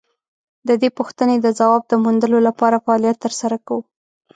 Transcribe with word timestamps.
د 0.67 0.69
دې 0.81 0.89
پوښتنې 0.97 1.35
د 1.39 1.47
ځواب 1.59 1.81
د 1.87 1.93
موندلو 2.03 2.39
لپاره 2.47 2.81
فعالیت 2.85 3.17
تر 3.25 3.31
سره 3.41 3.57
کوو. 3.65 3.81